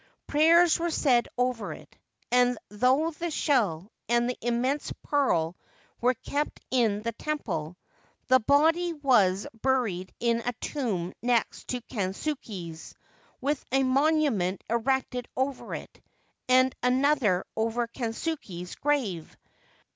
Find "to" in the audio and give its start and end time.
11.67-11.81